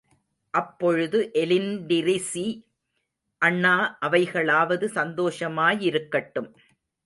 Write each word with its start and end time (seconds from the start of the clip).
அப்பொழுது 0.49 1.31
எலின்டிரிஸி, 1.33 2.63
அண்ணா 3.37 3.97
அவைகளாவது 4.01 4.87
சந்தோஷமாயிருக்கட்டும். 4.95 6.49